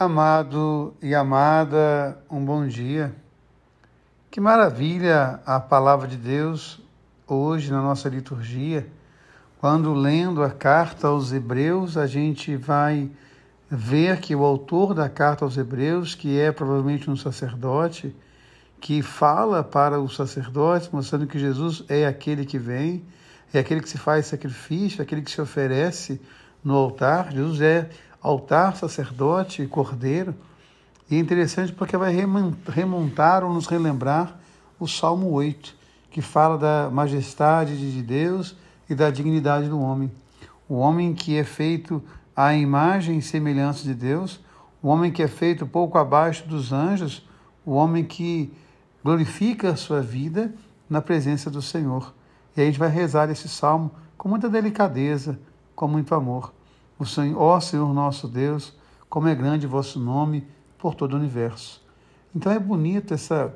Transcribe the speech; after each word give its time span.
Amado 0.00 0.94
e 1.02 1.14
amada, 1.14 2.16
um 2.30 2.42
bom 2.42 2.66
dia. 2.66 3.14
Que 4.30 4.40
maravilha 4.40 5.40
a 5.44 5.60
palavra 5.60 6.08
de 6.08 6.16
Deus 6.16 6.80
hoje 7.26 7.70
na 7.70 7.82
nossa 7.82 8.08
liturgia. 8.08 8.86
Quando 9.58 9.92
lendo 9.92 10.42
a 10.42 10.48
carta 10.48 11.08
aos 11.08 11.34
Hebreus, 11.34 11.98
a 11.98 12.06
gente 12.06 12.56
vai 12.56 13.10
ver 13.70 14.20
que 14.20 14.34
o 14.34 14.42
autor 14.42 14.94
da 14.94 15.06
carta 15.06 15.44
aos 15.44 15.58
Hebreus, 15.58 16.14
que 16.14 16.40
é 16.40 16.50
provavelmente 16.50 17.10
um 17.10 17.16
sacerdote, 17.16 18.16
que 18.80 19.02
fala 19.02 19.62
para 19.62 20.00
os 20.00 20.16
sacerdotes, 20.16 20.88
mostrando 20.88 21.26
que 21.26 21.38
Jesus 21.38 21.84
é 21.90 22.06
aquele 22.06 22.46
que 22.46 22.58
vem, 22.58 23.04
é 23.52 23.58
aquele 23.58 23.82
que 23.82 23.88
se 23.90 23.98
faz 23.98 24.24
sacrifício, 24.24 25.02
é 25.02 25.02
aquele 25.02 25.20
que 25.20 25.30
se 25.30 25.42
oferece 25.42 26.18
no 26.64 26.74
altar. 26.74 27.32
Jesus 27.32 27.60
é 27.60 27.90
altar, 28.20 28.76
sacerdote 28.76 29.62
e 29.62 29.66
cordeiro. 29.66 30.34
E 31.10 31.16
é 31.16 31.18
interessante 31.18 31.72
porque 31.72 31.96
vai 31.96 32.14
remontar 32.68 33.42
ou 33.42 33.52
nos 33.52 33.66
relembrar 33.66 34.38
o 34.78 34.86
Salmo 34.86 35.30
8, 35.30 35.74
que 36.10 36.22
fala 36.22 36.56
da 36.56 36.90
majestade 36.90 37.76
de 37.76 38.02
Deus 38.02 38.56
e 38.88 38.94
da 38.94 39.10
dignidade 39.10 39.68
do 39.68 39.80
homem. 39.80 40.10
O 40.68 40.74
homem 40.76 41.14
que 41.14 41.36
é 41.36 41.44
feito 41.44 42.02
à 42.34 42.54
imagem 42.54 43.18
e 43.18 43.22
semelhança 43.22 43.82
de 43.82 43.94
Deus, 43.94 44.40
o 44.82 44.88
homem 44.88 45.10
que 45.10 45.22
é 45.22 45.28
feito 45.28 45.66
pouco 45.66 45.98
abaixo 45.98 46.46
dos 46.46 46.72
anjos, 46.72 47.26
o 47.64 47.72
homem 47.72 48.04
que 48.04 48.52
glorifica 49.02 49.70
a 49.70 49.76
sua 49.76 50.00
vida 50.00 50.54
na 50.88 51.00
presença 51.00 51.50
do 51.50 51.60
Senhor. 51.60 52.14
E 52.56 52.60
a 52.60 52.64
gente 52.64 52.78
vai 52.78 52.88
rezar 52.88 53.30
esse 53.30 53.48
salmo 53.48 53.90
com 54.16 54.28
muita 54.28 54.48
delicadeza, 54.48 55.38
com 55.74 55.88
muito 55.88 56.14
amor. 56.14 56.52
O 57.00 57.06
Senhor, 57.06 57.40
ó 57.40 57.58
Senhor 57.58 57.94
nosso 57.94 58.28
Deus, 58.28 58.74
como 59.08 59.26
é 59.26 59.34
grande 59.34 59.66
vosso 59.66 59.98
nome 59.98 60.46
por 60.76 60.94
todo 60.94 61.14
o 61.14 61.16
universo. 61.16 61.82
Então 62.36 62.52
é 62.52 62.58
bonita 62.58 63.14
essa 63.14 63.54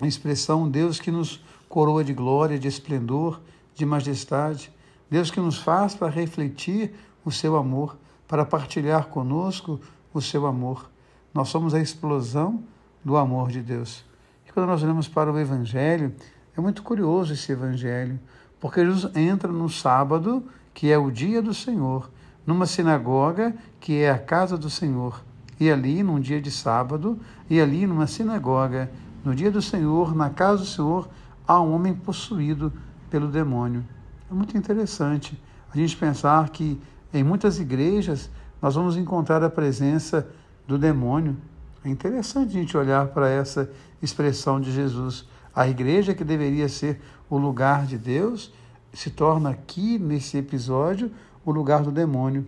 expressão, 0.00 0.70
Deus 0.70 1.00
que 1.00 1.10
nos 1.10 1.44
coroa 1.68 2.04
de 2.04 2.14
glória, 2.14 2.56
de 2.56 2.68
esplendor, 2.68 3.40
de 3.74 3.84
majestade, 3.84 4.72
Deus 5.10 5.28
que 5.28 5.40
nos 5.40 5.58
faz 5.58 5.96
para 5.96 6.08
refletir 6.08 6.94
o 7.24 7.32
seu 7.32 7.56
amor, 7.56 7.96
para 8.28 8.44
partilhar 8.44 9.08
conosco 9.08 9.80
o 10.12 10.22
seu 10.22 10.46
amor. 10.46 10.88
Nós 11.34 11.48
somos 11.48 11.74
a 11.74 11.80
explosão 11.80 12.62
do 13.04 13.16
amor 13.16 13.50
de 13.50 13.60
Deus. 13.60 14.04
E 14.46 14.52
quando 14.52 14.68
nós 14.68 14.84
olhamos 14.84 15.08
para 15.08 15.32
o 15.32 15.36
Evangelho, 15.36 16.14
é 16.56 16.60
muito 16.60 16.80
curioso 16.84 17.32
esse 17.32 17.50
Evangelho, 17.50 18.20
porque 18.60 18.84
Jesus 18.84 19.14
entra 19.16 19.50
no 19.50 19.68
sábado, 19.68 20.44
que 20.72 20.92
é 20.92 20.96
o 20.96 21.10
dia 21.10 21.42
do 21.42 21.52
Senhor, 21.52 22.08
numa 22.46 22.66
sinagoga 22.66 23.54
que 23.80 24.00
é 24.00 24.10
a 24.10 24.18
casa 24.18 24.56
do 24.56 24.68
Senhor. 24.68 25.22
E 25.58 25.70
ali, 25.70 26.02
num 26.02 26.20
dia 26.20 26.40
de 26.40 26.50
sábado, 26.50 27.18
e 27.48 27.60
ali 27.60 27.86
numa 27.86 28.06
sinagoga, 28.06 28.90
no 29.24 29.34
dia 29.34 29.50
do 29.50 29.62
Senhor, 29.62 30.14
na 30.14 30.30
casa 30.30 30.62
do 30.62 30.66
Senhor, 30.66 31.08
há 31.46 31.60
um 31.60 31.72
homem 31.72 31.94
possuído 31.94 32.72
pelo 33.08 33.28
demônio. 33.28 33.84
É 34.30 34.34
muito 34.34 34.56
interessante 34.56 35.40
a 35.72 35.76
gente 35.76 35.96
pensar 35.96 36.48
que 36.50 36.80
em 37.12 37.22
muitas 37.22 37.60
igrejas 37.60 38.30
nós 38.60 38.74
vamos 38.74 38.96
encontrar 38.96 39.42
a 39.42 39.50
presença 39.50 40.26
do 40.66 40.78
demônio. 40.78 41.36
É 41.84 41.88
interessante 41.88 42.48
a 42.56 42.60
gente 42.60 42.76
olhar 42.76 43.06
para 43.08 43.28
essa 43.28 43.70
expressão 44.02 44.60
de 44.60 44.72
Jesus. 44.72 45.26
A 45.54 45.68
igreja 45.68 46.14
que 46.14 46.24
deveria 46.24 46.68
ser 46.68 47.00
o 47.28 47.36
lugar 47.36 47.86
de 47.86 47.96
Deus 47.96 48.52
se 48.94 49.10
torna 49.10 49.50
aqui, 49.50 49.98
nesse 49.98 50.38
episódio, 50.38 51.10
o 51.44 51.52
lugar 51.52 51.82
do 51.82 51.90
demônio. 51.90 52.46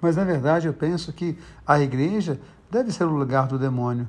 Mas, 0.00 0.16
na 0.16 0.24
verdade, 0.24 0.66
eu 0.66 0.72
penso 0.72 1.12
que 1.12 1.36
a 1.66 1.80
igreja 1.80 2.40
deve 2.70 2.92
ser 2.92 3.04
o 3.04 3.10
lugar 3.10 3.46
do 3.46 3.58
demônio. 3.58 4.08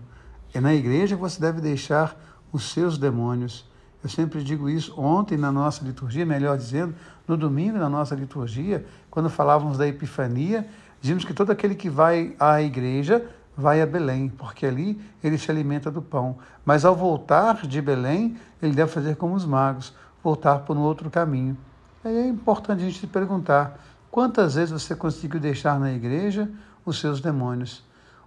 É 0.53 0.61
na 0.61 0.73
igreja 0.73 1.15
que 1.15 1.21
você 1.21 1.39
deve 1.41 1.61
deixar 1.61 2.15
os 2.51 2.71
seus 2.71 2.97
demônios. 2.97 3.69
Eu 4.03 4.09
sempre 4.09 4.43
digo 4.43 4.69
isso 4.69 4.99
ontem 4.99 5.37
na 5.37 5.51
nossa 5.51 5.83
liturgia, 5.83 6.25
melhor 6.25 6.57
dizendo, 6.57 6.95
no 7.27 7.37
domingo 7.37 7.77
na 7.77 7.89
nossa 7.89 8.15
liturgia, 8.15 8.85
quando 9.09 9.29
falávamos 9.29 9.77
da 9.77 9.87
Epifania, 9.87 10.67
dizíamos 10.99 11.23
que 11.23 11.33
todo 11.33 11.51
aquele 11.51 11.75
que 11.75 11.89
vai 11.89 12.35
à 12.39 12.61
igreja 12.61 13.25
vai 13.55 13.81
a 13.81 13.85
Belém, 13.85 14.29
porque 14.29 14.65
ali 14.65 14.99
ele 15.23 15.37
se 15.37 15.51
alimenta 15.51 15.91
do 15.91 16.01
pão. 16.01 16.37
Mas 16.65 16.83
ao 16.83 16.95
voltar 16.95 17.67
de 17.67 17.81
Belém, 17.81 18.37
ele 18.61 18.73
deve 18.73 18.91
fazer 18.91 19.15
como 19.15 19.35
os 19.35 19.45
magos, 19.45 19.93
voltar 20.23 20.59
por 20.59 20.75
um 20.75 20.81
outro 20.81 21.09
caminho. 21.09 21.57
Aí 22.03 22.15
é 22.15 22.27
importante 22.27 22.83
a 22.83 22.89
gente 22.89 23.07
perguntar 23.07 23.79
Quantas 24.11 24.55
vezes 24.55 24.71
você 24.71 24.93
conseguiu 24.93 25.39
deixar 25.39 25.79
na 25.79 25.93
igreja 25.93 26.51
os 26.85 26.99
seus 26.99 27.21
demônios? 27.21 27.81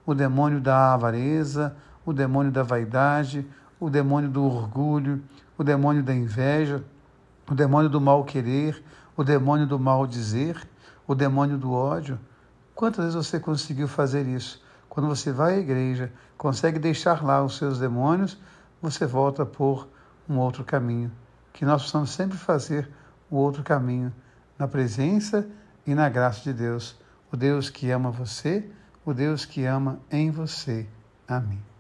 O 0.07 0.15
demônio 0.15 0.59
da 0.59 0.95
avareza, 0.95 1.77
o 2.07 2.13
demônio 2.15 2.51
da 2.51 2.63
vaidade, 2.63 3.47
o 3.79 3.91
demônio 3.91 4.31
do 4.31 4.43
orgulho, 4.43 5.23
o 5.59 5.63
demônio 5.63 6.03
da 6.03 6.15
inveja, 6.15 6.83
o 7.47 7.55
demônio 7.55 7.91
do 7.91 8.01
mal 8.01 8.25
querer, 8.25 8.83
o 9.15 9.23
demônio 9.23 9.67
do 9.67 9.79
mal 9.79 10.07
dizer, 10.07 10.67
o 11.07 11.15
demônio 11.15 11.59
do 11.59 11.71
ódio. 11.71 12.19
Quantas 12.75 13.05
vezes 13.05 13.27
você 13.27 13.39
conseguiu 13.39 13.87
fazer 13.87 14.27
isso? 14.27 14.65
Quando 14.89 15.07
você 15.07 15.31
vai 15.31 15.57
à 15.57 15.59
igreja, 15.59 16.11
consegue 16.39 16.79
deixar 16.79 17.23
lá 17.23 17.45
os 17.45 17.59
seus 17.59 17.79
demônios, 17.79 18.39
você 18.81 19.05
volta 19.05 19.45
por 19.45 19.87
um 20.27 20.39
outro 20.39 20.65
caminho. 20.65 21.13
Que 21.53 21.67
nós 21.67 21.83
possamos 21.83 22.09
sempre 22.09 22.39
fazer 22.39 22.91
o 23.35 23.37
outro 23.37 23.65
caminho 23.65 24.13
na 24.57 24.69
presença 24.69 25.49
e 25.85 25.93
na 25.93 26.09
graça 26.09 26.41
de 26.43 26.53
Deus, 26.53 26.97
o 27.33 27.37
Deus 27.37 27.69
que 27.69 27.91
ama 27.91 28.09
você, 28.09 28.71
o 29.05 29.13
Deus 29.13 29.45
que 29.45 29.65
ama 29.65 30.01
em 30.09 30.31
você. 30.31 30.87
Amém. 31.27 31.74